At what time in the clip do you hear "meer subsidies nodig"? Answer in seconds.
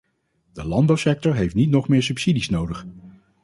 1.87-2.85